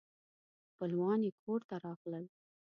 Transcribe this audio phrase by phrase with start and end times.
[0.71, 2.25] خپلوان یې کور ته راغلل.